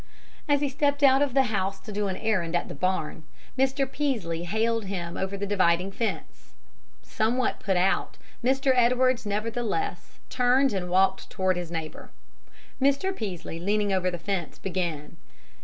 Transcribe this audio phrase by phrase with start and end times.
[0.49, 3.21] As he stepped out of the house to do an errand at the barn,
[3.55, 3.85] Mr.
[3.85, 6.55] Peaslee hailed him over the dividing fence.
[7.03, 8.73] Somewhat put out, Mr.
[8.75, 12.09] Edwards nevertheless turned and walked toward his neighbor.
[12.81, 13.15] Mr.
[13.15, 15.17] Peaslee, leaning over the fence, began.